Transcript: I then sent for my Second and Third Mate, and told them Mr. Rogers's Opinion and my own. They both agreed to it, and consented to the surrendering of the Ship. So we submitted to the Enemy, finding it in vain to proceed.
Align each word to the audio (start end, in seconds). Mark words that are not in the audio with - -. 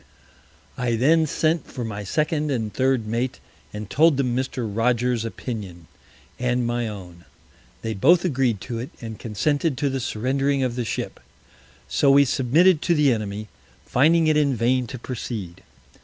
I 0.79 0.95
then 0.95 1.27
sent 1.27 1.67
for 1.67 1.85
my 1.85 2.03
Second 2.03 2.49
and 2.49 2.73
Third 2.73 3.05
Mate, 3.05 3.39
and 3.71 3.87
told 3.87 4.17
them 4.17 4.35
Mr. 4.35 4.67
Rogers's 4.67 5.25
Opinion 5.25 5.85
and 6.39 6.65
my 6.65 6.87
own. 6.87 7.25
They 7.83 7.93
both 7.93 8.25
agreed 8.25 8.59
to 8.61 8.79
it, 8.79 8.89
and 8.99 9.19
consented 9.19 9.77
to 9.77 9.91
the 9.91 9.99
surrendering 9.99 10.63
of 10.63 10.75
the 10.75 10.85
Ship. 10.85 11.19
So 11.87 12.09
we 12.09 12.25
submitted 12.25 12.81
to 12.81 12.95
the 12.95 13.13
Enemy, 13.13 13.47
finding 13.85 14.25
it 14.25 14.37
in 14.37 14.55
vain 14.55 14.87
to 14.87 14.97
proceed. 14.97 15.61